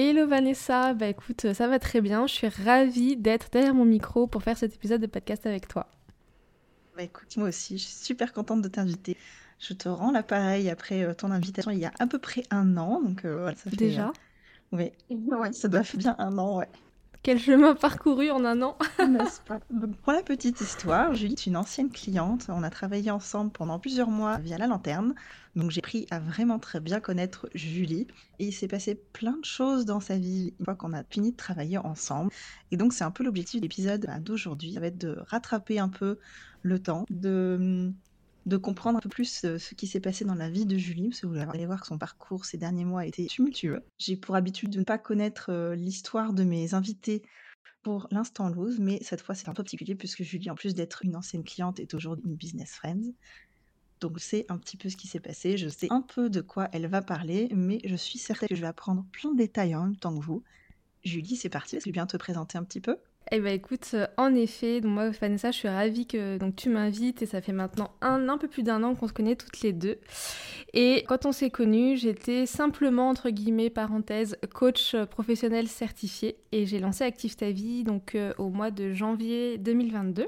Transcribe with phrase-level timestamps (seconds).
[0.00, 2.28] Hello Vanessa, bah écoute, ça va très bien.
[2.28, 5.88] Je suis ravie d'être derrière mon micro pour faire cet épisode de podcast avec toi.
[6.96, 9.16] Bah écoute, moi aussi, je suis super contente de t'inviter.
[9.58, 12.76] Je te rends l'appareil après euh, ton invitation il y a à peu près un
[12.76, 13.76] an, donc euh, voilà, ça fait.
[13.76, 14.12] Déjà.
[14.72, 16.68] Euh, oui, ouais, ça doit faire bien un an, ouais.
[17.22, 18.78] Quel chemin parcouru en un an
[20.02, 22.46] Pour la petite histoire, Julie est une ancienne cliente.
[22.48, 25.14] On a travaillé ensemble pendant plusieurs mois via la lanterne.
[25.56, 28.06] Donc j'ai pris à vraiment très bien connaître Julie.
[28.38, 31.32] Et il s'est passé plein de choses dans sa vie une fois qu'on a fini
[31.32, 32.30] de travailler ensemble.
[32.70, 34.74] Et donc c'est un peu l'objectif de l'épisode d'aujourd'hui.
[34.74, 36.18] Ça va être de rattraper un peu
[36.62, 37.92] le temps, de
[38.48, 41.08] de comprendre un peu plus euh, ce qui s'est passé dans la vie de Julie,
[41.10, 43.84] parce que vous allez voir que son parcours ces derniers mois a été tumultueux.
[43.98, 47.22] J'ai pour habitude de ne pas connaître euh, l'histoire de mes invités
[47.82, 51.04] pour l'instant loose, mais cette fois c'est un peu particulier puisque Julie, en plus d'être
[51.04, 53.14] une ancienne cliente, est aujourd'hui une business friend.
[54.00, 56.68] Donc c'est un petit peu ce qui s'est passé, je sais un peu de quoi
[56.72, 59.84] elle va parler, mais je suis certaine que je vais apprendre plein de détails en
[59.84, 60.42] même temps que vous.
[61.04, 62.96] Julie, c'est parti, est-ce que tu viens te présenter un petit peu?
[63.30, 66.68] Eh bien écoute, euh, en effet, donc moi Vanessa, je suis ravie que donc, tu
[66.68, 69.60] m'invites et ça fait maintenant un, un peu plus d'un an qu'on se connaît toutes
[69.60, 69.98] les deux.
[70.74, 76.78] Et quand on s'est connus, j'étais simplement, entre guillemets, parenthèse, coach professionnel certifié et j'ai
[76.78, 80.26] lancé Active ta vie donc euh, au mois de janvier 2022.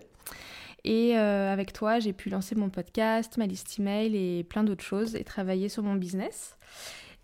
[0.85, 4.85] Et euh, avec toi, j'ai pu lancer mon podcast, ma liste email et plein d'autres
[4.85, 6.57] choses et travailler sur mon business.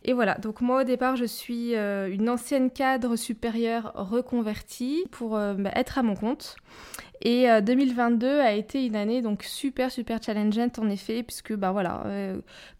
[0.09, 5.37] Et voilà, donc moi au départ je suis euh, une ancienne cadre supérieure reconvertie pour
[5.37, 6.55] euh, bah, être à mon compte.
[7.23, 11.73] Et 2022 euh, a été une année donc super super challengeante en effet puisque bah
[11.73, 12.05] voilà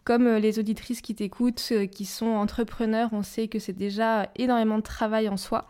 [0.03, 4.83] comme les auditrices qui t'écoutent qui sont entrepreneurs on sait que c'est déjà énormément de
[4.83, 5.65] travail en soi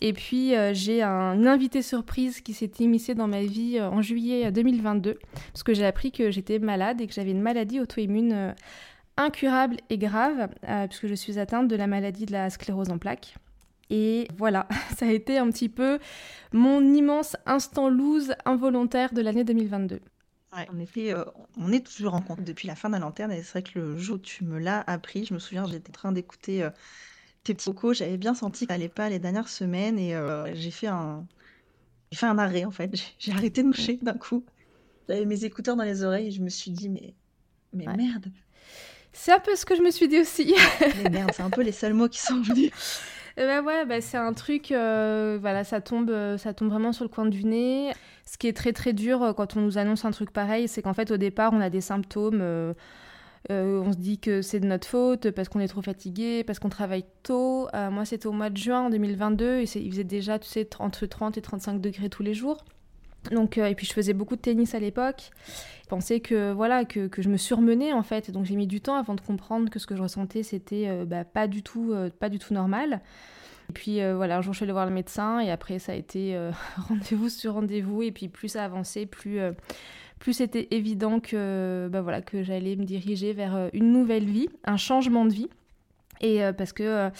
[0.00, 5.18] et puis j'ai un invité surprise qui s'est immiscé dans ma vie en juillet 2022
[5.52, 8.54] parce que j'ai appris que j'étais malade et que j'avais une maladie auto-immune
[9.16, 12.98] incurable et grave, euh, puisque je suis atteinte de la maladie de la sclérose en
[12.98, 13.36] plaques.
[13.88, 15.98] Et voilà, ça a été un petit peu
[16.52, 20.00] mon immense instant loose involontaire de l'année 2022.
[20.52, 21.24] en effet, euh,
[21.56, 23.78] on est toujours en compte depuis la fin de la lanterne et c'est vrai que
[23.78, 26.70] le jour où tu me l'as appris, je me souviens, j'étais en train d'écouter euh,
[27.44, 30.16] tes petits vocaux, j'avais bien senti que ça n'allait pas les dernières semaines et
[30.54, 31.26] j'ai fait un...
[32.12, 34.44] J'ai fait un arrêt en fait, j'ai arrêté de marcher d'un coup.
[35.08, 37.14] J'avais mes écouteurs dans les oreilles et je me suis dit mais,
[37.72, 38.30] mais merde,
[39.16, 40.54] c'est un peu ce que je me suis dit aussi.
[41.02, 42.70] Mais merde, c'est un peu les seuls mots qui sont venus.
[43.36, 47.04] Bah ouais, bah c'est un truc, euh, voilà, ça tombe, euh, ça tombe vraiment sur
[47.04, 47.92] le coin du nez.
[48.24, 50.80] Ce qui est très très dur euh, quand on nous annonce un truc pareil, c'est
[50.80, 52.40] qu'en fait au départ on a des symptômes,
[53.50, 56.70] on se dit que c'est de notre faute parce qu'on est trop fatigué, parce qu'on
[56.70, 57.68] travaille tôt.
[57.90, 61.36] moi c'était au mois de juin 2022 et il faisait déjà, tu sais, entre 30
[61.36, 62.64] et 35 degrés tous les jours.
[63.30, 65.30] Donc, euh, et puis je faisais beaucoup de tennis à l'époque.
[65.82, 68.30] Je pensais que, voilà, que, que, je me surmenais en fait.
[68.30, 71.04] Donc j'ai mis du temps avant de comprendre que ce que je ressentais, c'était euh,
[71.04, 73.00] bah, pas, du tout, euh, pas du tout normal.
[73.68, 75.96] Et puis voilà, un jour je suis allée voir le médecin et après ça a
[75.96, 76.38] été
[76.88, 78.02] rendez-vous sur rendez-vous.
[78.02, 79.40] Et puis plus ça avançait, plus,
[80.20, 84.76] plus c'était évident que, bah, voilà, que j'allais me diriger vers une nouvelle vie, un
[84.76, 85.48] changement de vie.
[86.20, 87.10] Et parce que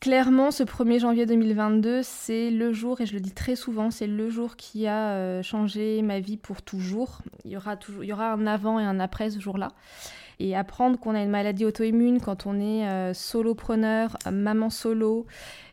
[0.00, 4.06] Clairement, ce 1er janvier 2022, c'est le jour, et je le dis très souvent, c'est
[4.06, 7.22] le jour qui a euh, changé ma vie pour toujours.
[7.44, 8.04] Il y, aura toujours.
[8.04, 9.68] il y aura un avant et un après ce jour-là.
[10.38, 15.26] Et apprendre qu'on a une maladie auto-immune quand on est euh, solopreneur, maman solo,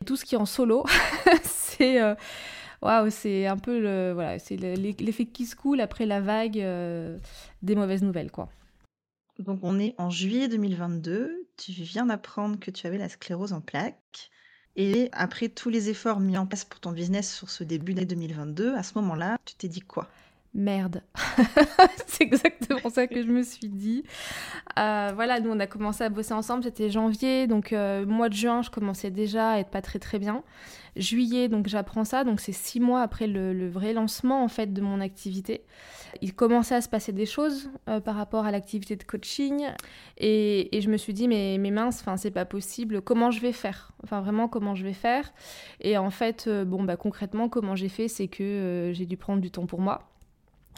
[0.06, 0.84] tout ce qui est en solo,
[1.42, 2.14] c'est euh,
[3.10, 6.62] c'est un peu le voilà, c'est l'effet qui se coule après la vague
[7.62, 8.48] des mauvaises nouvelles quoi.
[9.38, 13.60] Donc on est en juillet 2022, tu viens d'apprendre que tu avais la sclérose en
[13.60, 14.30] plaques.
[14.76, 18.06] Et après tous les efforts mis en place pour ton business sur ce début d'année
[18.06, 20.10] 2022, à ce moment-là, tu t'es dit quoi?
[20.54, 21.02] Merde.
[22.06, 24.04] c'est exactement ça que je me suis dit.
[24.78, 28.34] Euh, voilà, nous on a commencé à bosser ensemble, c'était janvier, donc euh, mois de
[28.34, 30.44] juin, je commençais déjà à être pas très très bien.
[30.94, 34.80] Juillet, donc j'apprends ça, donc c'est six mois après le, vrai lancement en fait de
[34.80, 35.64] mon activité.
[36.22, 39.66] Il commençait à se passer des choses euh, par rapport à l'activité de coaching
[40.18, 43.52] et, je me suis dit mais, mais mince, enfin c'est pas possible, comment je vais
[43.52, 43.90] faire?
[44.04, 45.32] Enfin vraiment comment je vais faire?
[45.80, 49.50] Et en fait, bon bah concrètement comment j'ai fait, c'est que j'ai dû prendre du
[49.50, 50.13] temps pour moi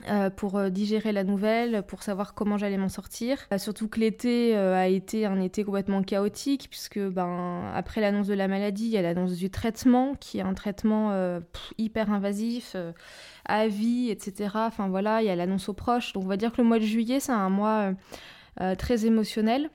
[0.08, 3.38] Euh, pour euh, digérer la nouvelle, pour savoir comment j'allais m'en sortir.
[3.50, 8.34] Euh, surtout que l'été a été un été complètement chaotique, puisque ben, après l'annonce de
[8.34, 11.40] la maladie, il y a l'annonce du traitement, qui est un traitement
[11.78, 12.76] hyper invasif,
[13.46, 14.50] à vie, etc.
[14.54, 16.12] Enfin voilà, il y a l'annonce aux proches.
[16.12, 17.92] Donc on va dire que le mois de juillet, c'est un mois
[18.78, 19.70] très émotionnel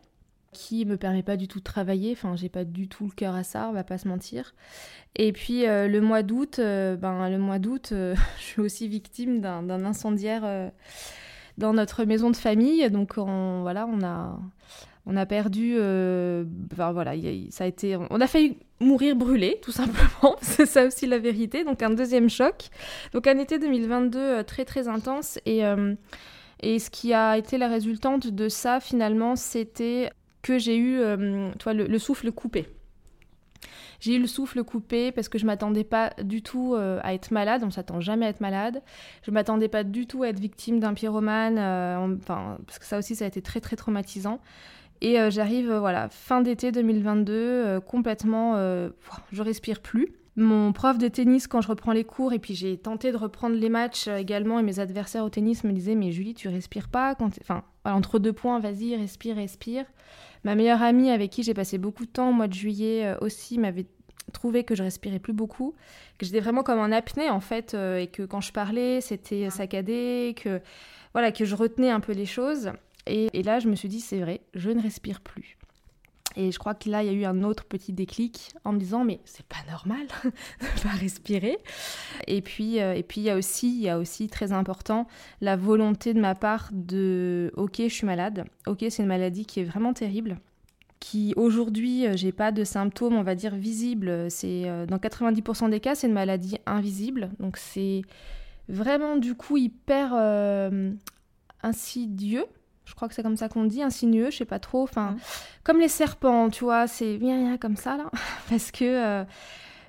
[0.51, 2.11] qui me permet pas du tout de travailler.
[2.11, 4.53] Enfin, j'ai pas du tout le cœur à ça, on va pas se mentir.
[5.15, 8.87] Et puis euh, le mois d'août, euh, ben le mois d'août, euh, je suis aussi
[8.87, 10.71] victime d'un incendiaire
[11.57, 12.89] dans notre maison de famille.
[12.89, 14.39] Donc on, voilà, on a
[15.05, 15.75] on a perdu.
[15.77, 17.13] Enfin voilà,
[17.49, 17.97] ça a été.
[18.09, 20.35] On a failli mourir brûlé, tout simplement.
[20.41, 21.63] C'est ça aussi la vérité.
[21.63, 22.69] Donc un deuxième choc.
[23.13, 25.63] Donc un été 2022 très très intense et
[26.61, 31.51] et ce qui a été la résultante de ça, finalement, c'était que j'ai eu euh,
[31.59, 32.67] toi, le, souffle coupé.
[33.99, 37.31] J'ai eu le souffle coupé parce que je m'attendais pas du tout euh, à être
[37.31, 38.81] malade, on s'attend jamais à être malade.
[39.23, 42.97] Je m'attendais pas du tout à être victime d'un pyromane, euh, enfin, parce que ça
[42.97, 44.39] aussi ça a été très très traumatisant.
[45.03, 48.53] Et j'arrive, voilà, fin d'été 2022, complètement,
[49.31, 50.13] je respire plus.
[50.37, 53.55] Mon prof de tennis, quand je reprends les cours, et puis j'ai tenté de reprendre
[53.55, 57.15] les matchs également, et mes adversaires au tennis me disaient Mais Julie, tu respires pas
[57.15, 57.31] quand
[57.83, 59.85] entre deux points, vas-y, respire, respire.
[60.43, 63.17] Ma meilleure amie avec qui j'ai passé beaucoup de temps au mois de juillet euh,
[63.21, 63.85] aussi m'avait
[64.33, 65.75] trouvé que je respirais plus beaucoup,
[66.17, 69.49] que j'étais vraiment comme en apnée en fait, euh, et que quand je parlais, c'était
[69.49, 70.61] saccadé, que
[71.13, 72.71] voilà, que je retenais un peu les choses.
[73.07, 75.57] Et, et là, je me suis dit, c'est vrai, je ne respire plus.
[76.35, 78.79] Et je crois que là, il y a eu un autre petit déclic en me
[78.79, 81.57] disant, mais c'est pas normal de pas respirer.
[82.27, 85.07] Et puis, euh, et puis il y a aussi, il y a aussi très important
[85.41, 88.45] la volonté de ma part de, ok, je suis malade.
[88.67, 90.37] Ok, c'est une maladie qui est vraiment terrible
[90.99, 95.71] qui aujourd'hui euh, j'ai pas de symptômes on va dire visibles c'est euh, dans 90%
[95.71, 98.03] des cas c'est une maladie invisible donc c'est
[98.69, 100.13] vraiment du coup hyper
[101.63, 102.45] insidieux
[102.91, 104.83] je crois que c'est comme ça qu'on dit, insinueux, je sais pas trop.
[104.83, 105.15] Enfin,
[105.63, 108.11] comme les serpents, tu vois, c'est bien comme ça là,
[108.49, 108.83] parce que.
[108.83, 109.23] Euh,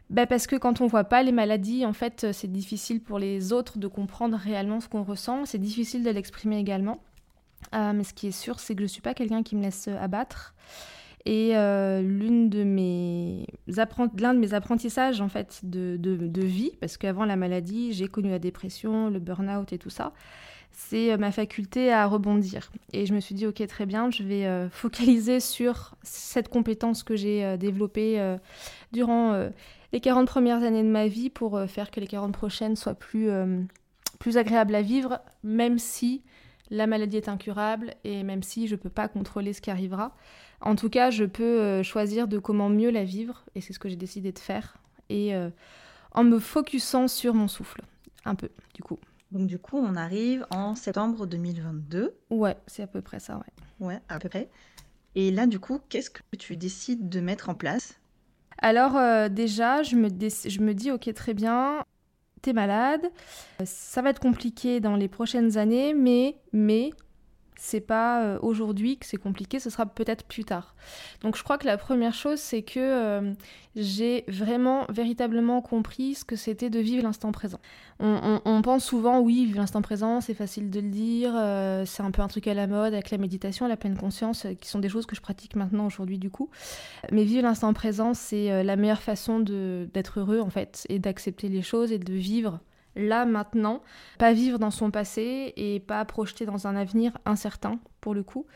[0.09, 3.53] bah, parce que quand on voit pas les maladies, en fait, c'est difficile pour les
[3.53, 5.47] autres de comprendre réellement ce qu'on ressent.
[5.47, 7.03] C'est difficile de l'exprimer également.
[7.75, 9.89] Euh, mais ce qui est sûr, c'est que je suis pas quelqu'un qui me laisse
[9.89, 10.55] abattre.
[11.25, 16.73] Et euh, l'une de mes l'un de mes apprentissages en fait de, de, de vie,
[16.81, 20.13] parce qu'avant la maladie, j'ai connu la dépression, le burn-out et tout ça
[20.73, 22.71] c'est euh, ma faculté à rebondir.
[22.93, 27.03] Et je me suis dit, ok, très bien, je vais euh, focaliser sur cette compétence
[27.03, 28.37] que j'ai euh, développée
[28.93, 29.49] durant
[29.93, 33.31] les 40 premières années de ma vie pour faire que les 40 prochaines soient plus,
[34.19, 36.23] plus agréables à vivre, même si
[36.71, 40.15] la maladie est incurable et même si je ne peux pas contrôler ce qui arrivera.
[40.61, 43.89] En tout cas, je peux choisir de comment mieux la vivre, et c'est ce que
[43.89, 44.77] j'ai décidé de faire,
[45.09, 45.33] et
[46.13, 47.83] en me focusant sur mon souffle,
[48.25, 48.99] un peu, du coup.
[49.33, 52.15] Donc du coup, on arrive en septembre 2022.
[52.31, 53.87] Ouais, c'est à peu près ça, ouais.
[53.87, 54.51] Ouais, à peu près.
[55.15, 57.99] Et là, du coup, qu'est-ce que tu décides de mettre en place?
[58.59, 61.83] Alors euh, déjà, je me, je me dis, ok, très bien,
[62.43, 63.11] t'es malade,
[63.65, 66.91] ça va être compliqué dans les prochaines années, mais, mais
[67.63, 70.75] c'est pas euh, aujourd'hui que c'est compliqué, ce sera peut-être plus tard.
[71.21, 73.33] Donc je crois que la première chose, c'est que euh,
[73.77, 77.61] j'ai vraiment, véritablement compris ce que c'était de vivre l'instant présent.
[78.01, 82.11] On, pense souvent, oui, vivre l'instant présent, c'est facile de le dire, euh, c'est un
[82.11, 84.89] peu un truc à la mode avec la méditation, la pleine conscience, qui sont des
[84.89, 86.51] choses que je pratique maintenant aujourd'hui du coup.
[87.13, 91.63] Mais vivre l'instant présent, c'est la meilleure façon d'être heureux en fait, et d'accepter les
[91.63, 92.59] choses et de vivre
[92.97, 93.83] là, maintenant,
[94.19, 98.47] pas vivre dans son passé et pas projeter dans un avenir incertain, pour le coup.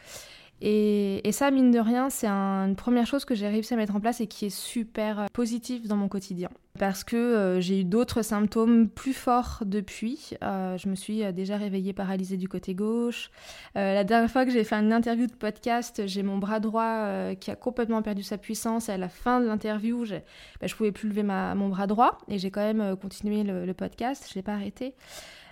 [0.62, 4.00] Et, ça, mine de rien, c'est une première chose que j'ai réussi à mettre en
[4.00, 6.48] place et qui est super euh, positive dans mon quotidien.
[6.78, 10.30] Parce que euh, j'ai eu d'autres symptômes plus forts depuis.
[10.42, 13.30] Euh, je me suis déjà réveillée paralysée du côté gauche.
[13.74, 17.50] la dernière fois que j'ai fait une interview de podcast, j'ai mon bras droit qui
[17.50, 18.88] a complètement perdu sa puissance.
[18.88, 20.16] Et à la fin de l'interview, je
[20.60, 22.18] bah, je pouvais plus lever mon bras droit.
[22.28, 24.26] Et j'ai quand même continué le, le podcast.
[24.30, 24.94] Je l'ai pas arrêté.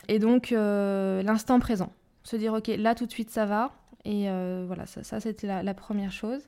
[0.08, 1.92] Et donc, l'instant présent.
[2.22, 3.72] Se dire, OK, là tout de suite ça va
[4.04, 6.42] et euh, voilà, ça, ça c'était la, première chose.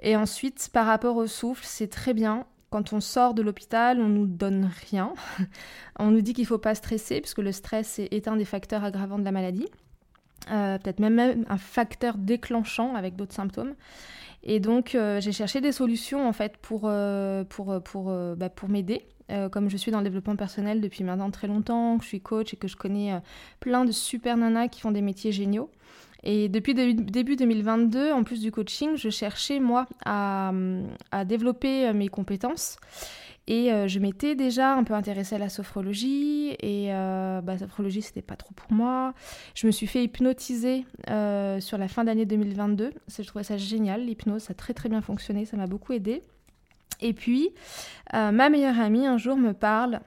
[0.00, 2.46] Et ensuite, par rapport au souffle, c'est très bien.
[2.70, 5.14] Quand on sort de l'hôpital, on nous donne rien.
[5.98, 8.84] on nous dit qu'il ne faut pas stresser, puisque le stress est, un des facteurs
[8.84, 9.68] aggravants de la maladie.
[10.50, 13.74] Euh, peut-être même un facteur déclenchant avec d'autres symptômes.
[14.42, 16.90] Et donc, euh, j'ai cherché des solutions en fait pour,
[17.48, 19.02] pour, pour, bah, pour m'aider.
[19.50, 22.54] comme je suis dans le développement personnel depuis maintenant très longtemps, que je suis coach
[22.54, 23.20] et que je connais
[23.60, 25.70] plein de super nanas qui font des métiers géniaux,
[26.24, 30.52] et depuis début 2022, en plus du coaching, je cherchais, moi, à,
[31.24, 32.78] développer euh, mes compétences.
[33.48, 38.02] Et euh, je m'étais déjà un peu intéressée à la sophrologie et euh, bah, sophrologie
[38.02, 39.14] c'était pas trop pour moi.
[39.54, 42.92] Je me suis fait hypnotiser euh, sur la fin d'année 2022.
[43.08, 46.22] Je trouvais ça génial, l'hypnose, ça a très très bien fonctionné, ça m'a beaucoup aidé.
[47.00, 47.50] Et puis
[48.12, 50.00] ma meilleure amie un jour me parle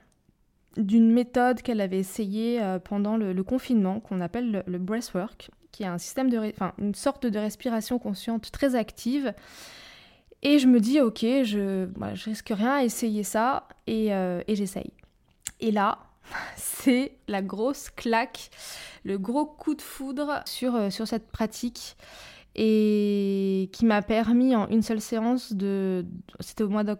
[0.77, 5.97] d'une méthode qu'elle avait essayée pendant le, confinement qu'on appelle le, breathwork, qui est un
[5.97, 9.33] système de, enfin, une sorte de respiration consciente très active
[10.43, 14.41] et je me dis, ok, je, bah, je risque rien à essayer ça et, euh,
[14.47, 14.91] j'essaye.
[15.59, 15.99] Et là,
[16.55, 18.49] c'est la grosse claque,
[19.03, 21.95] le gros coup de foudre sur, euh, sur cette pratique
[22.55, 26.05] et qui m'a permis en une seule séance de...
[26.41, 26.97] C'était au mois de,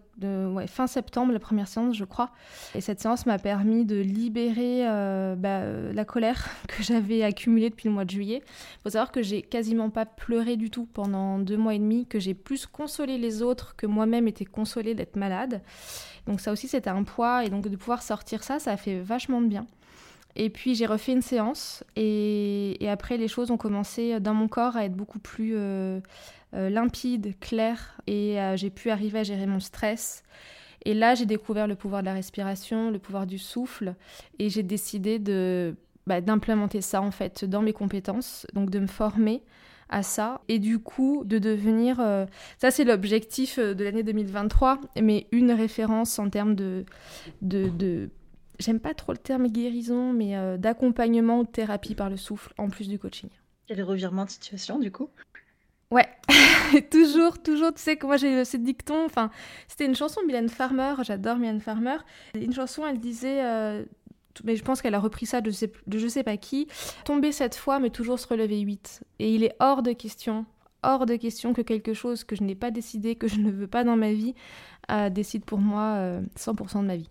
[0.67, 2.31] fin septembre, la première séance, je crois.
[2.73, 7.89] Et cette séance m'a permis de libérer euh, bah, la colère que j'avais accumulée depuis
[7.89, 8.41] le mois de juillet.
[8.45, 12.05] Il faut savoir que j'ai quasiment pas pleuré du tout pendant deux mois et demi,
[12.05, 15.61] que j'ai plus consolé les autres que moi-même été consolée d'être malade.
[16.27, 17.43] Donc ça aussi, c'était un poids.
[17.43, 19.65] Et donc de pouvoir sortir ça, ça a fait vachement de bien.
[20.35, 24.75] Et puis j'ai refait une séance et, après les choses ont commencé dans mon corps
[24.75, 25.99] à être beaucoup plus euh,
[26.53, 30.23] euh, limpides, claires et euh, j'ai pu arriver à gérer mon stress.
[30.85, 33.95] Et là j'ai découvert le pouvoir de la respiration, le pouvoir du souffle
[34.39, 35.75] et j'ai décidé de
[36.07, 39.43] bah, d'implémenter ça en fait dans mes compétences, donc de me former
[39.89, 41.97] à ça et du coup de devenir,
[42.57, 46.85] ça c'est l'objectif de l'année 2023, mais une référence en termes de,
[47.41, 48.09] de
[48.61, 52.53] j'aime pas trop le terme guérison, mais euh, d'accompagnement ou de thérapie par le souffle,
[52.57, 53.29] en plus du coaching.
[53.67, 55.09] Quel revirement de situation, du coup?
[55.91, 56.07] Ouais,
[56.91, 59.29] toujours, toujours, tu sais que moi j'ai ce dicton, enfin,
[59.67, 61.97] c'était une chanson de Mylène Farmer, j'adore Mylène Farmer.
[62.33, 63.83] Une chanson, elle disait, euh,
[64.45, 66.67] mais je pense qu'elle a repris ça de, de je sais pas qui,
[67.03, 69.03] tomber cette fois, mais toujours se relever 8.
[69.19, 70.45] Et il est hors de question,
[70.81, 73.67] hors de question que quelque chose que je n'ai pas décidé, que je ne veux
[73.67, 74.33] pas dans ma vie,
[74.91, 77.09] euh, décide pour moi 100% de ma vie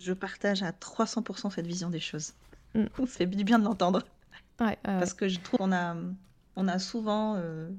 [0.00, 2.32] je partage à 300% cette vision des choses.
[2.74, 2.84] Mm.
[3.06, 4.04] C'est du bien de l'entendre.
[4.82, 5.96] Parce que je trouve qu'on a,
[6.56, 7.70] on a souvent, euh,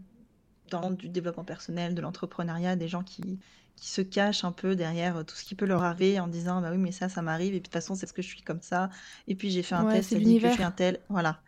[0.70, 3.40] dans du développement personnel, de l'entrepreneuriat, des gens qui,
[3.76, 6.70] qui se cachent un peu derrière tout ce qui peut leur arriver en disant bah
[6.72, 8.42] oui mais ça ça m'arrive et puis de toute façon c'est ce que je suis
[8.42, 8.90] comme ça
[9.28, 11.40] et puis j'ai fait un test ça dit que je suis un tel voilà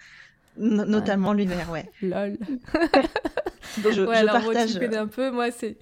[0.57, 2.37] notamment l'univers ouais lol
[3.83, 5.77] je, je partage un peu moi c'est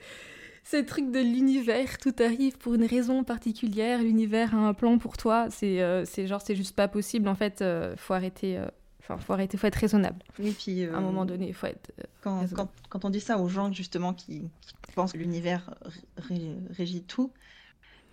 [0.69, 5.17] ces trucs de l'univers, tout arrive pour une raison particulière, l'univers a un plan pour
[5.17, 8.55] toi, c'est euh, genre, c'est juste pas possible, en fait, euh, faut arrêter.
[8.55, 8.67] Euh,
[8.99, 10.23] enfin, faut arrêter, faut être raisonnable.
[10.37, 11.91] Oui, puis à un moment donné, il faut être.
[12.21, 15.73] Quand, quand, quand, on dit ça aux gens justement qui, qui pensent que l'univers
[16.77, 17.31] régit tout,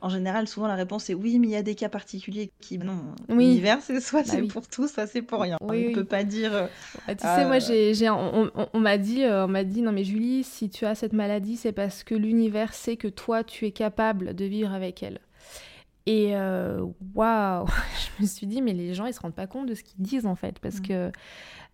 [0.06, 2.78] en général, souvent la réponse est oui, mais il y a des cas particuliers qui,
[2.78, 5.56] non, l'univers, c'est soit bah c'est pour tout, soit c'est pour rien.
[5.60, 6.54] on ne peut pas dire.
[6.54, 6.66] Euh,
[7.08, 10.04] bah, tu sais, moi, euh, j'ai, on, m'a dit, euh, on m'a dit, non mais
[10.04, 13.72] Julie, si tu as cette maladie, c'est parce que l'univers sait que toi, tu es
[13.72, 15.18] capable de vivre avec elle.
[16.06, 16.34] Et
[17.14, 17.66] waouh,
[18.18, 20.02] je me suis dit, mais les gens, ils se rendent pas compte de ce qu'ils
[20.02, 20.82] disent en fait, parce mm.
[20.82, 21.12] que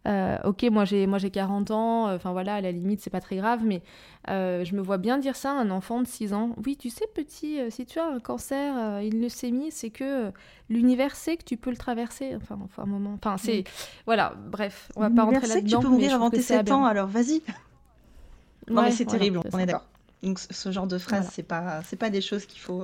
[0.09, 3.11] euh, ok, moi j'ai moi j'ai 40 ans, euh, enfin voilà, à la limite c'est
[3.11, 3.83] pas très grave, mais
[4.29, 6.57] euh, je me vois bien dire ça à un enfant de 6 ans.
[6.67, 10.33] Oui, tu sais petit, si tu as un cancer, une leucémie, c'est que
[10.69, 12.35] l'univers sait que tu peux le traverser.
[12.35, 13.62] Enfin, enfin un moment, enfin c'est
[14.05, 15.79] voilà, bref, on va pas rentrer là-dedans.
[15.79, 17.43] Tu peux mourir avant tes 7 ans, alors vas-y.
[18.69, 19.87] non mais c'est terrible, on est d'accord.
[20.25, 22.83] Donc ce genre de phrase, c'est pas c'est pas des choses qu'il faut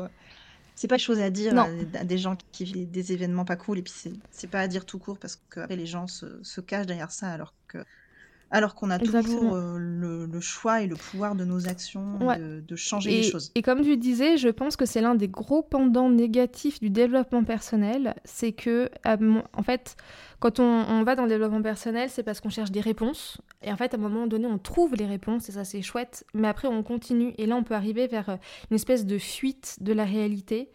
[0.79, 3.83] c'est pas chose à dire à, des gens qui vivent des événements pas cool et
[3.83, 3.93] puis
[4.31, 7.33] c'est pas à dire tout court parce que les gens se, se, cachent derrière ça
[7.33, 7.79] alors que
[8.51, 13.11] alors qu'on a toujours euh, le, choix et le pouvoir de nos actions de, changer
[13.11, 13.51] les choses.
[13.55, 17.45] Et comme tu disais, je pense que c'est l'un des gros pendants négatifs du développement
[17.45, 19.97] personnel, c'est que en fait
[20.41, 23.39] quand on, va dans le développement personnel, c'est parce qu'on cherche des réponses.
[23.63, 26.25] Et en fait, à un moment donné, on trouve les réponses, et ça, c'est chouette.
[26.33, 27.35] Mais après, on continue.
[27.39, 28.37] Et là, on peut arriver vers euh,
[28.71, 30.71] une espèce de fuite de la réalité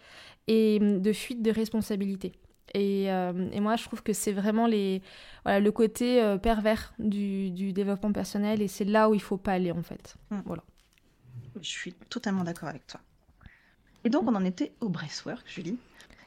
[0.48, 2.34] et hum, de fuite de responsabilité.
[2.74, 5.02] Et, euh, et, moi, je trouve que c'est vraiment les,
[5.44, 9.38] voilà, le côté euh, pervers du, du, développement personnel et c'est là où il faut
[9.38, 10.16] pas aller en fait.
[10.32, 10.42] Hmm.
[10.46, 10.64] Voilà.
[11.62, 13.00] Je suis totalement d'accord avec toi.
[14.06, 15.78] Et donc, on en était au breastwork, Julie.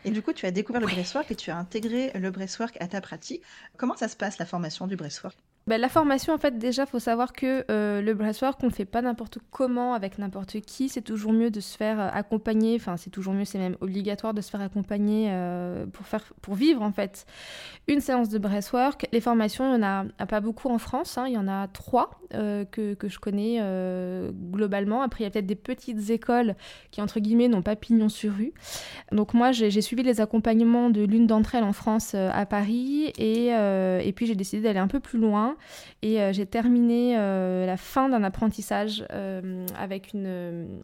[0.04, 2.86] Et du coup, tu as découvert le breastwork et tu as intégré le breastwork à
[2.86, 3.42] ta pratique.
[3.76, 5.36] Comment ça se passe, la formation du breastwork
[5.68, 8.84] bah, la formation, en fait, déjà, faut savoir que euh, le breathwork, on ne fait
[8.84, 10.88] pas n'importe comment avec n'importe qui.
[10.88, 12.76] C'est toujours mieux de se faire euh, accompagner.
[12.76, 16.54] Enfin, c'est toujours mieux, c'est même obligatoire de se faire accompagner euh, pour, faire, pour
[16.54, 17.26] vivre, en fait,
[17.88, 19.08] une séance de breathwork.
[19.10, 21.18] Les formations, il n'y en a, pas beaucoup en France.
[21.18, 21.24] Hein.
[21.26, 23.60] Il y en a trois que, que, je connais
[24.52, 25.02] globalement.
[25.02, 26.54] Après, il y a peut-être des petites écoles
[26.92, 28.52] qui, entre guillemets, n'ont pas pignon sur rue.
[29.10, 33.12] Donc, moi, j'ai suivi les accompagnements de l'une d'entre elles en France à Paris.
[33.18, 35.55] Et, et puis, j'ai décidé d'aller un peu plus loin
[36.02, 40.80] et euh, j'ai terminé euh, la fin d'un apprentissage euh, avec une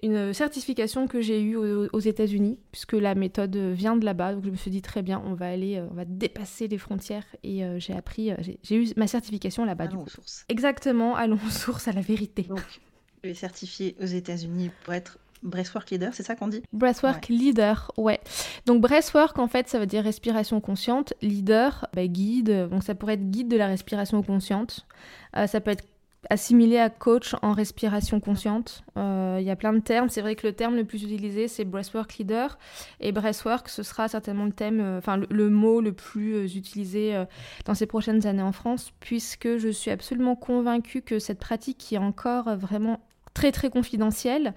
[0.00, 4.32] une certification que j'ai eue aux, États-Unis, puisque la méthode vient de là-bas.
[4.32, 7.24] Donc je me suis dit très bien, on va aller, on va dépasser les frontières.
[7.42, 8.30] Et j'ai appris,
[8.62, 9.86] j'ai eu ma certification là-bas.
[9.86, 10.44] Allons aux sources.
[10.48, 12.44] Exactement, allons aux sources, à la vérité.
[12.44, 12.62] Donc,
[13.24, 16.62] tu es certifié aux États-Unis pour être Breathwork leader, c'est ça qu'on dit?
[16.72, 18.20] Breathwork leader, ouais.
[18.66, 21.14] Donc breathwork, en fait, ça veut dire respiration consciente.
[21.22, 22.68] Leader, bah, guide.
[22.70, 24.86] Donc ça pourrait être guide de la respiration consciente.
[25.36, 25.84] Euh, ça peut être
[26.30, 28.82] assimilé à coach en respiration consciente.
[28.96, 30.08] Euh, il y a plein de termes.
[30.08, 32.58] C'est vrai que le terme le plus utilisé, c'est breathwork leader.
[33.00, 37.24] Et breathwork, ce sera certainement le thème, euh, enfin le, mot le plus utilisé
[37.64, 41.94] dans ces prochaines années en France, puisque je suis absolument convaincue que cette pratique qui
[41.94, 43.00] est encore vraiment
[43.34, 44.52] très très confidentielle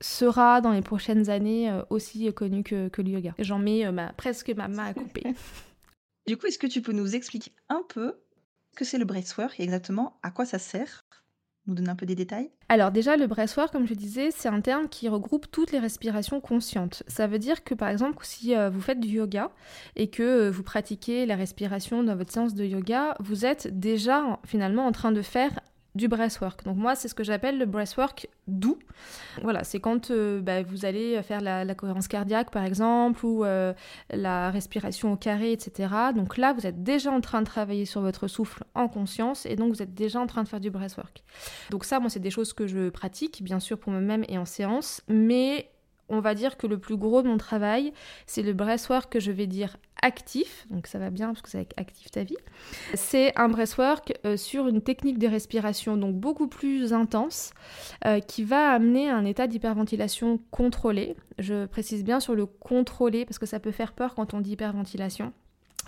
[0.00, 3.34] sera dans les prochaines années euh, aussi connu que, que le yoga.
[3.38, 5.22] J'en mets euh, ma, presque ma main à couper.
[6.26, 8.14] du coup, est-ce que tu peux nous expliquer un peu
[8.72, 11.04] ce que c'est le breathwork et exactement à quoi ça sert?
[11.66, 12.50] Nous donner un peu des détails?
[12.70, 16.40] Alors déjà, le breathwork, comme je disais, c'est un terme qui regroupe toutes les respirations
[16.40, 17.02] conscientes.
[17.06, 19.50] Ça veut dire que par exemple, si euh, vous faites du yoga
[19.96, 24.86] et que vous pratiquez la respiration dans votre séance de yoga, vous êtes déjà finalement
[24.86, 25.60] en train de faire
[25.94, 26.64] du breathwork.
[26.64, 28.78] Donc moi, c'est ce que j'appelle le breathwork doux.
[29.42, 33.72] Voilà, c'est quand euh, bah, vous allez faire la, cohérence cardiaque, par exemple, ou euh,
[34.10, 35.92] la respiration au carré, etc.
[36.14, 39.56] Donc là, vous êtes déjà en train de travailler sur votre souffle en conscience, et
[39.56, 41.22] donc vous êtes déjà en train de faire du breathwork.
[41.70, 44.44] Donc ça, moi, c'est des choses que je pratique, bien sûr, pour moi-même et en
[44.44, 45.70] séance, mais
[46.10, 47.92] on va dire que le plus gros de mon travail,
[48.26, 51.68] c'est le breathwork que je vais dire actif, donc ça va bien parce que c'est
[51.76, 52.36] actif ta vie.
[52.94, 57.52] C'est un breathwork euh, sur une technique de respiration donc beaucoup plus intense
[58.06, 61.16] euh, qui va amener un état d'hyperventilation contrôlé.
[61.38, 64.52] Je précise bien sur le contrôlé parce que ça peut faire peur quand on dit
[64.52, 65.32] hyperventilation.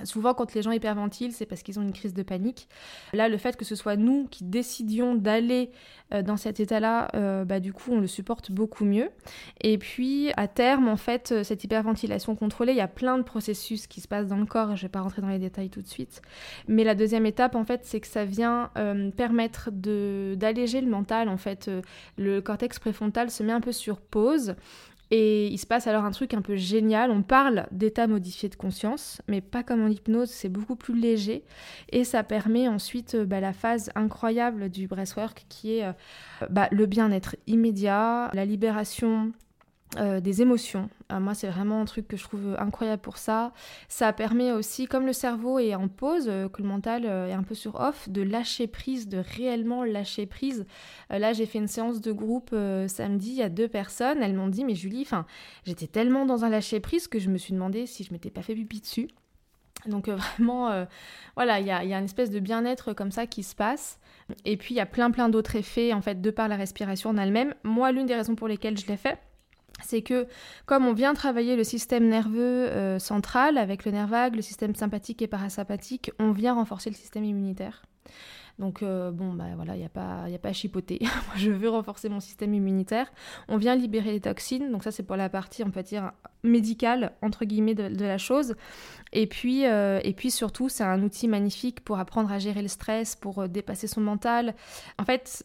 [0.05, 2.69] Souvent, quand les gens hyperventilent, c'est parce qu'ils ont une crise de panique.
[3.13, 5.71] Là, le fait que ce soit nous qui décidions d'aller
[6.13, 9.11] euh, dans cet état-là, euh, bah, du coup, on le supporte beaucoup mieux.
[9.61, 13.23] Et puis, à terme, en fait, euh, cette hyperventilation contrôlée, il y a plein de
[13.23, 14.77] processus qui se passent dans le corps.
[14.77, 16.23] Je ne vais pas rentrer dans les détails tout de suite.
[16.69, 18.71] Mais la deuxième étape, en fait, c'est que ça vient
[19.17, 21.29] permettre d'alléger le mental.
[21.29, 21.71] En fait,
[22.17, 24.55] le cortex préfrontal se met un peu sur pause.
[25.14, 27.11] Et il se passe alors un truc un peu génial.
[27.11, 31.44] On parle d'état modifié de conscience, mais pas comme en hypnose, c'est beaucoup plus léger.
[31.90, 35.92] Et ça permet ensuite euh, bah, la phase incroyable du breathwork qui est euh,
[36.48, 39.33] bah, le bien-être immédiat, la libération
[39.98, 40.88] euh, des émotions.
[41.12, 43.52] Euh, moi, c'est vraiment un truc que je trouve incroyable pour ça.
[43.88, 47.42] Ça permet aussi, comme le cerveau est en pause, euh, que le mental est un
[47.42, 50.64] peu sur off, de lâcher prise, de réellement lâcher prise.
[51.11, 52.55] là, j'ai fait une séance de groupe
[52.87, 54.22] samedi, il y a deux personnes.
[54.22, 55.07] Elles m'ont dit, mais Julie,
[55.66, 58.42] j'étais tellement dans un lâcher prise que je me suis demandé si je m'étais pas
[58.42, 59.09] fait pipi dessus.
[59.87, 60.87] Donc vraiment,
[61.37, 63.98] voilà, il y a, y a, une espèce de bien-être comme ça qui se passe.
[64.46, 67.11] Et puis il y a plein plein d'autres effets en fait de par la respiration
[67.11, 67.55] en elle-même.
[67.62, 69.18] Moi, l'une des raisons pour lesquelles je l'ai fait,
[69.83, 70.27] c'est que
[70.67, 74.75] comme on vient travailler le système nerveux euh, central avec le nerf vague, le système
[74.75, 77.83] sympathique et parasympathique, on vient renforcer le système immunitaire.
[78.59, 81.01] Donc euh, bon, bah voilà, il n'y a, pas, a pas à chipoter.
[81.37, 83.11] je veux renforcer mon système immunitaire.
[83.49, 87.13] On vient libérer les toxines, donc ça c'est pour la partie, on peut dire, médicale,
[87.23, 88.55] entre guillemets, de, la chose.
[89.13, 92.69] Et puis, euh, et puis surtout, c'est un outil magnifique pour apprendre à gérer le
[92.69, 94.55] stress, pour dépasser son mental.
[94.99, 95.45] En fait,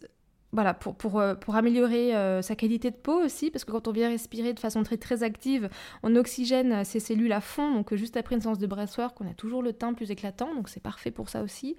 [0.57, 3.87] voilà, pour, pour, euh, pour améliorer euh, sa qualité de peau aussi, parce que quand
[3.87, 5.69] on vient respirer de façon très très active,
[6.01, 9.29] on oxygène euh, ses cellules à fond, donc juste après une séance de breathwork, on
[9.29, 11.77] a toujours le teint plus éclatant, donc c'est parfait pour ça aussi.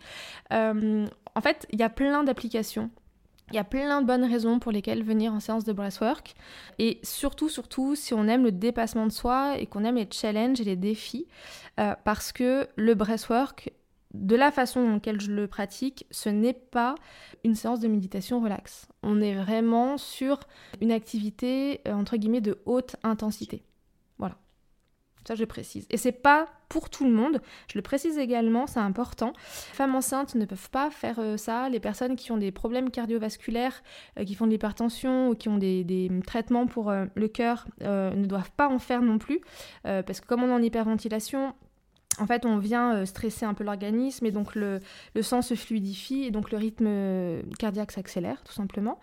[0.53, 2.91] en fait, il y a plein d'applications.
[3.51, 6.35] Il y a plein de bonnes raisons pour lesquelles venir en séance de breathwork.
[6.79, 10.61] Et surtout, surtout, si on aime le dépassement de soi et qu'on aime les challenges
[10.61, 11.27] et les défis,
[11.77, 13.73] parce que le breathwork,
[14.15, 16.95] de la façon laquelle je le pratique, ce n'est pas
[17.45, 18.89] une séance de méditation relax.
[19.03, 20.41] On est vraiment sur
[20.81, 23.63] une activité euh, entre guillemets de haute intensité.
[24.19, 24.37] Voilà.
[25.27, 25.87] Ça je précise.
[25.91, 27.43] Et c'est pas pour tout le monde.
[27.71, 29.33] Je le précise également, c'est important.
[29.37, 31.69] Femmes enceintes ne peuvent pas faire euh, ça.
[31.69, 33.83] Les personnes qui ont des problèmes cardiovasculaires,
[34.19, 38.53] euh, qui font de l'hypertension ou qui ont des, traitements pour le cœur ne doivent
[38.53, 39.41] pas en faire non plus.
[39.83, 41.55] parce que comme on est en hyperventilation,
[42.19, 44.81] en fait, on vient euh, stresser un peu l'organisme et donc le,
[45.23, 48.99] sang se fluidifie et donc le rythme euh, cardiaque s'accélère, tout simplement.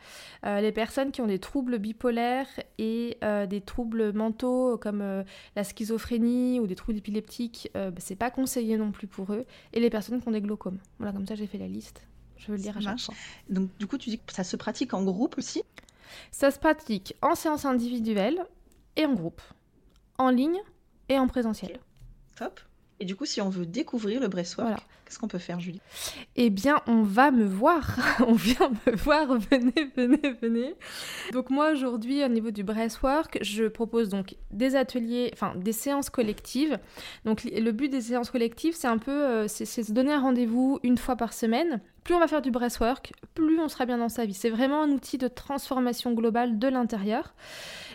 [0.46, 2.48] Euh, les personnes qui ont des troubles bipolaires
[2.78, 3.18] et
[3.50, 5.24] des troubles mentaux comme
[5.56, 9.46] la schizophrénie ou des troubles épileptiques, bah, c'est pas conseillé non plus pour eux.
[9.74, 10.80] Et les personnes qui ont des glaucomes.
[11.00, 12.02] Voilà, comme ça j'ai fait la liste.
[12.38, 13.16] Je veux le dire à chaque fois.
[13.50, 15.64] Donc, du coup, tu dis que ça se pratique en groupe aussi?
[16.32, 18.46] Ça se pratique en séance individuelle
[18.96, 19.42] et en groupe,
[20.18, 20.60] en ligne
[21.10, 21.80] et en présentiel.
[22.36, 22.60] Top.
[23.00, 25.82] Et du coup, si on veut découvrir le breastwork, qu'est-ce qu'on peut faire, Julie?
[26.38, 27.98] Eh bien, on va me voir.
[28.28, 29.38] on vient me voir.
[29.52, 30.76] Venez, venez, venez.
[31.34, 36.10] Donc moi, aujourd'hui, au niveau du breastwork, je propose donc des ateliers, enfin des séances
[36.10, 36.80] collectives.
[37.26, 40.80] Donc le but des séances collectives, c'est un peu, euh, c'est se donner un rendez-vous
[40.84, 44.10] une fois par semaine plus on va faire du breastwork, plus on sera bien dans
[44.10, 44.36] sa vie.
[44.36, 47.34] C'est vraiment un outil de transformation globale de l'intérieur.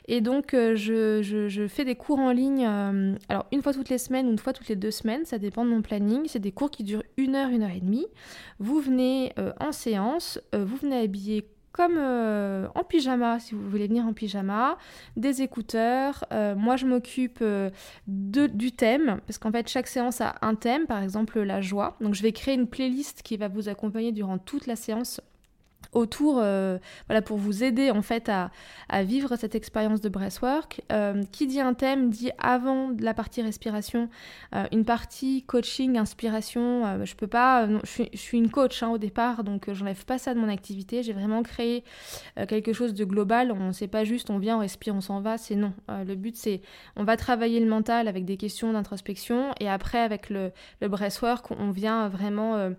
[0.09, 3.99] Et donc, euh, je, fais des cours en ligne, euh, alors une fois toutes les
[3.99, 6.25] semaines ou une fois toutes les deux semaines, ça dépend de mon planning.
[6.27, 8.09] C'est des cours qui durent une heure, une heure et demie.
[8.59, 14.07] Vous venez euh, en séance, vous venez habiller comme en pyjama, si vous voulez venir
[14.07, 14.77] en pyjama,
[15.17, 16.25] des écouteurs.
[16.57, 17.45] moi, je m'occupe
[18.07, 21.97] du thème, parce qu'en fait, chaque séance a un thème, par exemple la joie.
[22.01, 25.21] Donc, je vais créer une playlist qui va vous accompagner durant toute la séance
[25.93, 28.51] autour, euh, voilà, pour vous aider en fait à,
[29.03, 30.83] vivre cette expérience de breathwork.
[30.93, 34.09] Euh, qui dit un thème dit avant la partie respiration,
[34.55, 37.05] euh, une partie coaching, inspiration.
[37.05, 40.41] je peux pas, je, suis, une coach hein, au départ, donc j'enlève pas ça de
[40.41, 41.03] mon activité.
[41.03, 41.85] J'ai vraiment créé
[42.49, 43.53] quelque chose de global.
[43.53, 45.39] On ne sait pas juste, on vient, on respire, on s'en va.
[45.39, 45.73] C'est non.
[45.89, 46.61] le but c'est,
[46.97, 51.51] on va travailler le mental avec des questions d'introspection et après avec le, le breathwork,
[51.51, 52.71] on vient vraiment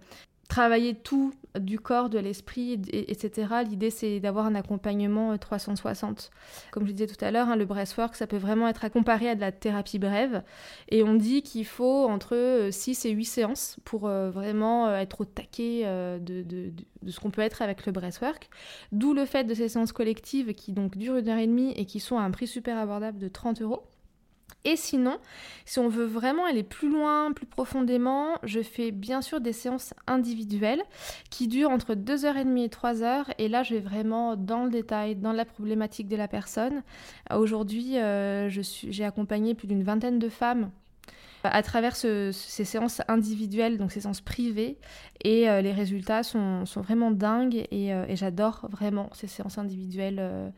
[0.51, 3.53] travailler tout du corps, de l'esprit, etc.
[3.65, 6.29] L'idée, c'est d'avoir un accompagnement 360.
[6.33, 9.29] Euh, Comme je disais tout à l'heure, hein, le breathwork, ça peut vraiment être comparé
[9.29, 10.43] à de la thérapie brève.
[10.89, 15.21] Et on dit qu'il faut entre 6 euh, et 8 séances pour euh, vraiment être
[15.21, 15.85] au taquet
[16.19, 16.73] de,
[17.07, 18.49] ce qu'on peut être avec le breathwork.
[18.91, 21.85] D'où le fait de ces séances collectives qui donc durent une heure et demie et
[21.85, 23.83] qui sont à un prix super abordable de 30 euros.
[24.63, 25.17] Et sinon,
[25.65, 29.93] si on veut vraiment aller plus loin, plus profondément, je fais bien sûr des séances
[30.05, 30.83] individuelles
[31.31, 33.25] qui durent entre 2h30 et 3h.
[33.39, 36.83] Et là, je vais vraiment dans le détail, dans la problématique de la personne.
[37.33, 40.69] Aujourd'hui, euh, j'ai accompagné plus d'une vingtaine de femmes
[41.43, 44.77] à travers ces séances individuelles, donc ces séances privées,
[45.23, 50.49] et euh, les résultats sont, vraiment dingues euh, et, j'adore vraiment ces séances individuelles euh,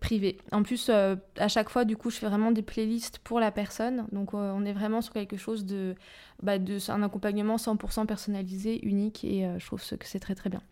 [0.00, 0.38] privées.
[0.52, 4.06] En plus, à chaque fois, du coup, je fais vraiment des playlists pour la personne,
[4.12, 5.94] donc on est vraiment sur quelque chose de,
[6.42, 10.62] bah, de un accompagnement 100% personnalisé, unique, et je trouve que c'est très très bien.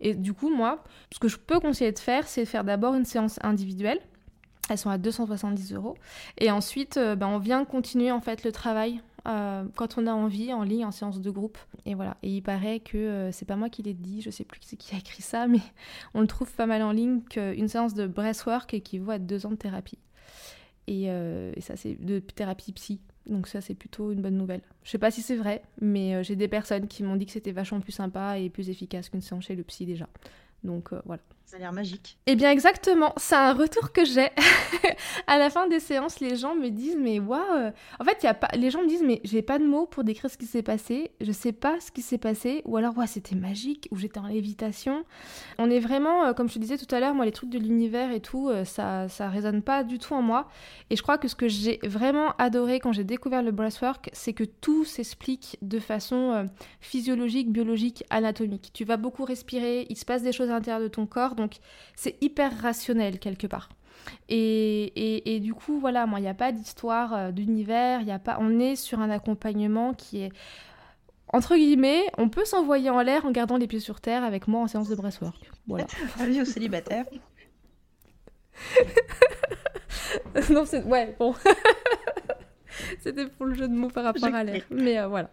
[0.00, 3.04] Et du coup, moi, ce que je peux conseiller de faire, c'est faire d'abord une
[3.04, 4.00] séance individuelle
[4.68, 5.96] elles sont à 270 euros.
[6.38, 10.12] Et ensuite, euh, ben, on vient continuer en fait le travail euh, quand on a
[10.12, 11.58] envie en ligne, en séance de groupe.
[11.86, 12.16] Et voilà.
[12.22, 14.76] Et il paraît que euh, c'est pas moi qui l'ai dit, je sais plus qui,
[14.76, 15.60] qui a écrit ça, mais
[16.14, 19.50] on le trouve pas mal en ligne qu'une séance de breathwork équivaut à deux ans
[19.50, 19.98] de thérapie.
[20.86, 23.00] Et, et ça, c'est de thérapie psy.
[23.26, 24.60] Donc ça, c'est plutôt une bonne nouvelle.
[24.82, 27.52] Je sais pas si c'est vrai, mais j'ai des personnes qui m'ont dit que c'était
[27.52, 30.06] vachement plus sympa et plus efficace qu'une séance chez le psy déjà.
[30.62, 31.22] Donc voilà.
[31.46, 32.16] Ça a l'air magique.
[32.26, 34.30] Eh bien exactement, c'est un retour que j'ai.
[35.26, 37.70] à la fin des séances, les gens me disent mais waouh.
[38.00, 38.48] En fait, y a pas...
[38.54, 41.10] les gens me disent mais j'ai pas de mots pour décrire ce qui s'est passé.
[41.20, 42.62] Je sais pas ce qui s'est passé.
[42.64, 43.88] Ou alors ouais c'était magique.
[43.90, 45.04] Ou j'étais en lévitation.
[45.58, 47.58] On est vraiment, euh, comme je te disais tout à l'heure, moi les trucs de
[47.58, 50.48] l'univers et tout, euh, ça ça résonne pas du tout en moi.
[50.88, 54.32] Et je crois que ce que j'ai vraiment adoré quand j'ai découvert le breathwork, c'est
[54.32, 56.44] que tout s'explique de façon euh,
[56.80, 58.70] physiologique, biologique, anatomique.
[58.72, 61.56] Tu vas beaucoup respirer, il se passe des choses à l'intérieur de ton corps donc
[61.94, 63.68] c'est hyper rationnel quelque part.
[64.28, 68.36] Et, du coup, voilà, moi, il n'y a pas d'histoire euh, d'univers, il a pas,
[68.40, 70.32] on est sur un accompagnement qui est,
[71.28, 74.60] entre guillemets, on peut s'envoyer en l'air en gardant les pieds sur terre avec moi
[74.60, 75.50] en séance de breastwork.
[75.66, 75.86] Voilà.
[76.20, 77.06] Avis aux célibataires.
[80.50, 80.82] non, c'est...
[80.84, 81.34] Ouais, bon.
[83.00, 84.62] C'était pour le jeu de mots par rapport à l'air.
[84.70, 85.30] Mais euh, voilà.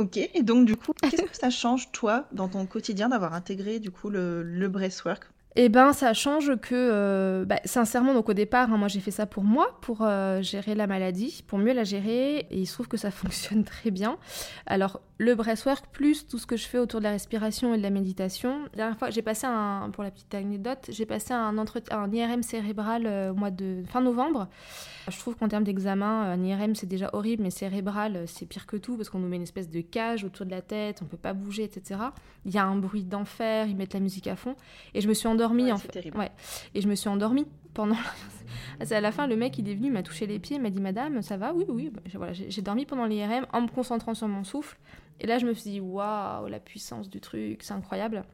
[0.00, 3.80] Ok, et donc du coup, qu'est-ce que ça change toi dans ton quotidien d'avoir intégré
[3.80, 8.34] du coup le, le breastwork eh ben, ça change que, euh, bah, sincèrement, donc au
[8.34, 11.72] départ, hein, moi j'ai fait ça pour moi, pour euh, gérer la maladie, pour mieux
[11.72, 14.16] la gérer, et il se trouve que ça fonctionne très bien.
[14.66, 17.82] Alors, le breathwork plus tout ce que je fais autour de la respiration et de
[17.82, 18.62] la méditation.
[18.72, 21.52] La dernière fois, j'ai passé un, pour la petite anecdote, j'ai passé un,
[22.12, 24.48] IRM cérébral euh, au mois de fin novembre.
[25.08, 28.76] Je trouve qu'en termes d'examen, un IRM c'est déjà horrible, mais cérébral c'est pire que
[28.76, 31.16] tout parce qu'on nous met une espèce de cage autour de la tête, on peut
[31.16, 32.00] pas bouger, etc.
[32.44, 34.54] Il y a un bruit d'enfer, ils mettent la musique à fond,
[34.94, 36.14] et je me suis endormie en fait.
[36.14, 36.30] Ouais.
[36.74, 37.96] Et je me suis endormie pendant.
[38.90, 41.22] à la fin, le mec il est venu, m'a touché les pieds, m'a dit Madame,
[41.22, 41.52] ça va?
[41.52, 41.90] Oui, oui.
[41.90, 44.78] Bah, voilà, j'ai dormi pendant l'IRM en me concentrant sur mon souffle.
[45.20, 48.24] Et là, je me suis dit Waouh, la puissance du truc, c'est incroyable.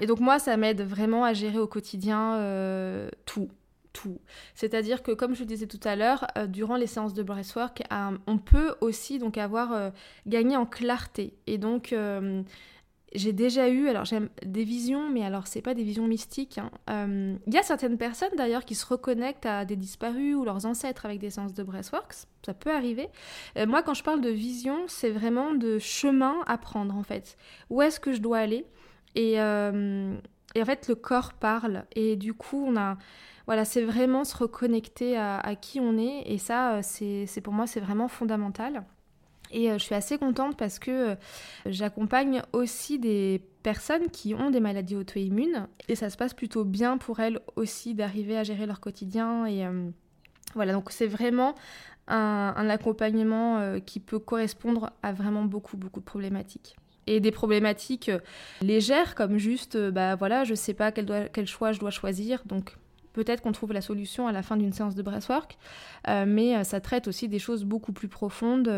[0.00, 3.48] Et donc, moi, ça m'aide vraiment à gérer au quotidien euh, tout
[3.92, 4.18] tout.
[4.56, 7.84] C'est-à-dire que, comme je le disais tout à l'heure, euh, durant les séances de breathwork,
[7.92, 9.92] euh, on peut aussi donc avoir
[10.26, 11.34] gagné en clarté.
[11.46, 11.94] Et donc,
[13.14, 16.56] j'ai déjà eu, alors j'aime des visions, mais alors c'est pas des visions mystiques.
[16.56, 16.70] Il hein.
[16.90, 21.06] euh, y a certaines personnes d'ailleurs qui se reconnectent à des disparus ou leurs ancêtres
[21.06, 23.08] avec des séances de breathworks, ça peut arriver.
[23.56, 27.36] Euh, moi, quand je parle de vision, c'est vraiment de chemin à prendre en fait.
[27.70, 28.66] Où est-ce que je dois aller?
[29.14, 30.16] Et, euh,
[30.56, 32.98] et, en fait, le corps parle et du coup, on a,
[33.46, 37.68] voilà, c'est vraiment se reconnecter à, à, qui on est et ça, c'est pour moi,
[37.68, 38.84] c'est vraiment fondamental.
[39.50, 41.14] Et euh, je suis assez contente parce que euh,
[41.66, 46.98] j'accompagne aussi des personnes qui ont des maladies auto-immunes et ça se passe plutôt bien
[46.98, 49.46] pour elles aussi d'arriver à gérer leur quotidien.
[49.46, 49.88] Et euh,
[50.54, 51.54] voilà, donc c'est vraiment
[52.06, 56.76] un, accompagnement qui peut correspondre à vraiment beaucoup, beaucoup de problématiques
[57.06, 58.10] et des problématiques
[58.62, 62.76] légères comme juste bah voilà je sais pas quel, quel choix je dois choisir donc
[63.14, 65.56] peut-être qu'on trouve la solution à la fin d'une séance de breathwork
[66.06, 68.68] mais ça traite aussi des choses beaucoup plus profondes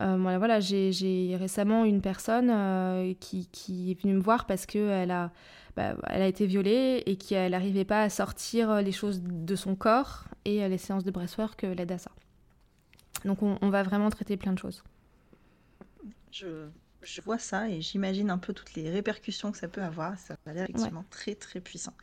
[0.00, 5.10] euh, voilà, j'ai récemment une personne euh, qui, qui, est venue me voir parce qu'elle
[5.10, 5.30] a,
[5.76, 9.76] bah, elle a été violée et qu'elle n'arrivait pas à sortir les choses de son
[9.76, 12.10] corps et les séances de breathwork l'aident à ça.
[13.24, 14.82] Donc on, va vraiment traiter plein de choses.
[16.30, 16.66] Je,
[17.02, 20.18] je vois ça et j'imagine un peu toutes les répercussions que ça peut avoir.
[20.18, 21.94] Ça a l'air effectivement très très puissant.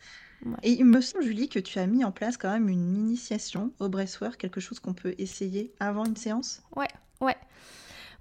[0.63, 3.71] Et il me semble, Julie, que tu as mis en place quand même une initiation
[3.79, 6.61] au breathwork, quelque chose qu'on peut essayer avant une séance?
[6.75, 6.87] Ouais,
[7.19, 7.35] ouais.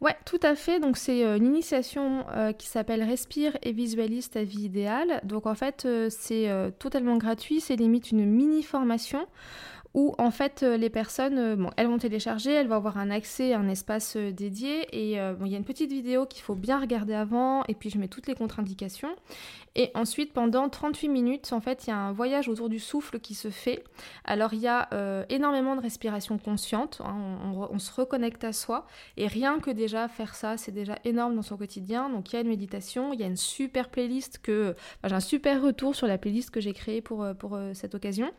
[0.01, 0.81] Ouais, tout à fait.
[0.81, 5.21] Donc c'est euh, une initiation euh, qui s'appelle Respire et visualise ta vie idéale.
[5.25, 9.27] Donc en fait, euh, c'est totalement gratuit, c'est limite une mini formation
[9.93, 13.59] où en fait les personnes, bon, elles vont télécharger, elles vont avoir un accès à
[13.59, 17.65] un espace dédié et il y a une petite vidéo qu'il faut bien regarder avant
[17.65, 19.11] et puis je mets toutes les contre-indications
[19.77, 23.21] et ensuite, pendant 38 minutes, en fait, il y a un voyage autour du souffle
[23.21, 23.85] qui se fait.
[24.25, 27.01] Alors, il y a euh, énormément de respiration consciente.
[27.05, 27.39] Hein.
[27.71, 28.87] on, se reconnecte à soi.
[29.17, 32.11] Et rien que déjà faire ça, c'est déjà énorme dans son quotidien.
[32.11, 33.13] Donc, il y a une méditation.
[33.13, 34.75] Il y a une super playlist que.
[35.05, 37.95] j'ai un super retour sur la playlist que j'ai créée pour, euh, pour euh, cette
[37.95, 38.33] occasion.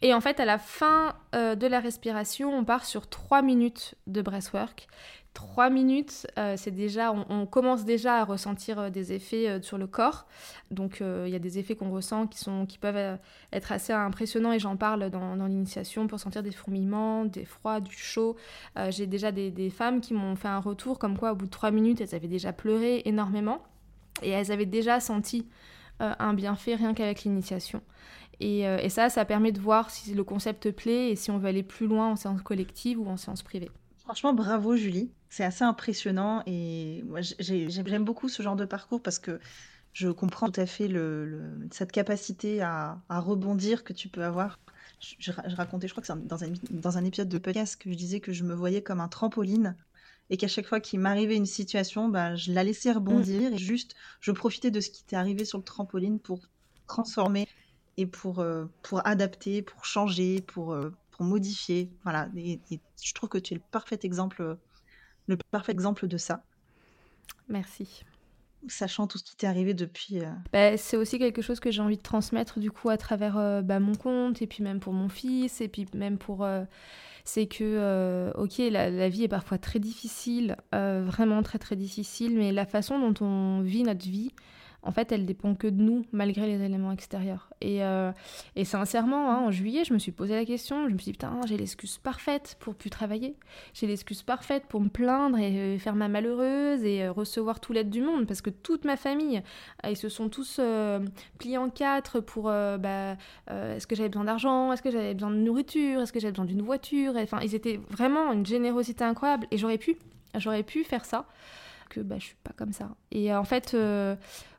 [0.00, 4.20] Et en fait, à la fin de la respiration, on part sur 3 minutes de
[4.20, 4.86] breathwork.
[5.34, 9.78] Trois minutes, euh, c'est déjà, on, commence déjà à ressentir euh, des effets euh, sur
[9.78, 10.26] le corps.
[10.70, 13.18] Donc il y a des effets qu'on ressent qui, sont, qui peuvent
[13.52, 17.94] être assez impressionnants et j'en parle dans, l'initiation pour sentir des fourmillements, des froids, du
[17.96, 18.36] chaud.
[18.88, 21.70] J'ai déjà des, femmes qui m'ont fait un retour comme quoi au bout de trois
[21.70, 23.62] minutes, elles avaient déjà pleuré énormément
[24.22, 25.46] et elles avaient déjà senti
[26.00, 27.82] un bienfait rien qu'avec l'initiation.
[28.40, 31.48] Et, et ça, ça permet de voir si le concept plaît et si on veut
[31.48, 33.70] aller plus loin en séance collective ou en séance privée.
[34.12, 35.10] Franchement, bravo Julie.
[35.30, 39.40] C'est assez impressionnant et moi j'aime beaucoup ce genre de parcours parce que
[39.94, 44.58] je comprends tout à fait le, cette capacité à, rebondir que tu peux avoir.
[45.00, 47.96] Je, racontais, je crois que c'est dans un, dans un épisode de podcast que je
[47.96, 49.76] disais que je me voyais comme un trampoline
[50.28, 53.54] et qu'à chaque fois qu'il m'arrivait une situation, bah, je la laissais rebondir mm.
[53.54, 56.42] et juste je profitais de ce qui t'est arrivé sur le trampoline pour
[56.86, 57.48] transformer
[57.96, 60.92] et pour, euh, pour adapter, pour changer, pour, euh,
[61.22, 61.90] pour modifier.
[62.02, 62.28] Voilà.
[62.36, 62.60] Et,
[63.02, 64.58] je trouve que tu es le parfait exemple,
[65.26, 66.42] le parfait exemple de ça.
[67.48, 68.04] Merci.
[68.68, 70.20] Sachant tout ce qui t'est arrivé depuis.
[70.20, 73.36] Euh, bah, c'est aussi quelque chose que j'ai envie de transmettre du coup à travers
[73.36, 76.44] euh, bah, mon compte et puis même pour mon fils et puis même pour.
[76.44, 76.64] Euh,
[77.24, 82.50] c'est que, ok, la, la, vie est parfois très difficile, vraiment très très difficile, mais
[82.50, 84.32] la façon dont on vit notre vie,
[84.84, 87.50] en fait, elle dépend que de nous, malgré les éléments extérieurs.
[87.60, 88.10] Et, euh,
[88.56, 91.12] et sincèrement, hein, en juillet, je me suis posé la question, je me suis dit,
[91.12, 93.36] putain, j'ai l'excuse parfaite pour plus travailler.
[93.74, 97.72] J'ai l'excuse parfaite pour me plaindre et euh, faire ma malheureuse et euh, recevoir tout
[97.72, 99.42] l'aide du monde, parce que toute ma famille,
[99.88, 100.60] ils se sont tous
[101.38, 103.16] pliés en quatre pour, bah,
[103.48, 106.44] est-ce que j'avais besoin d'argent, est-ce que j'avais besoin de nourriture, est-ce que j'avais besoin
[106.44, 107.14] d'une voiture?
[107.16, 109.96] Enfin, ils étaient vraiment une générosité incroyable, et j'aurais pu,
[110.36, 111.26] j'aurais pu faire ça
[111.92, 112.96] que bah, je suis pas comme ça.
[113.10, 113.76] Et en fait,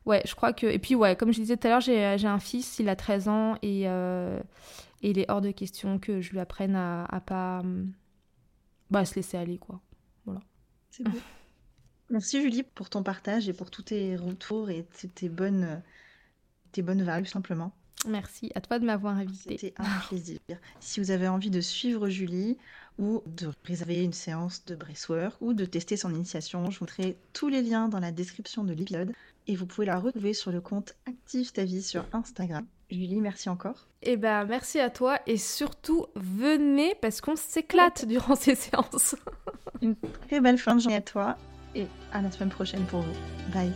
[0.06, 0.66] ouais, je crois que.
[0.66, 3.28] Et puis, ouais, comme je disais tout à l'heure, j'ai un fils, il a 13
[3.28, 4.40] ans et, euh,
[5.02, 7.62] et il est hors de question que je lui apprenne à, à pas.
[8.90, 9.80] Bah, se laisser aller, quoi.
[10.24, 10.40] Voilà.
[10.90, 11.18] C'est beau.
[12.10, 15.82] Merci Julie pour ton partage et pour tous tes retours et tes bonnes,
[16.70, 17.72] tes bonnes vagues, simplement.
[18.06, 19.58] Merci à toi de m'avoir invité.
[19.58, 20.38] C'était un plaisir.
[20.80, 22.58] Si vous avez envie de suivre Julie
[22.98, 27.16] ou de réserver une séance de breathwork ou de tester son initiation, je vous mettrai
[27.32, 29.12] tous les liens dans la description de l'épisode
[29.46, 32.66] et vous pouvez la retrouver sur le compte Active ta vie sur Instagram.
[32.90, 33.88] Julie, merci encore.
[34.02, 39.16] Eh ben, merci à toi et surtout venez parce qu'on s'éclate durant ces séances.
[39.82, 39.96] Une
[40.28, 41.36] très belle fin de journée à toi
[41.74, 43.14] et à la semaine prochaine pour vous.
[43.52, 43.72] Bye.